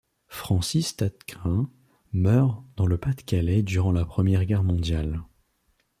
[0.29, 1.69] Francis Tattegrain
[2.11, 5.21] meurt dans le Pas-de-Calais durant la Première Guerre mondiale.